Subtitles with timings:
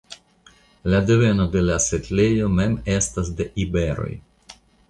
[0.93, 4.13] La deveno de la setlejo mem estas de iberoj.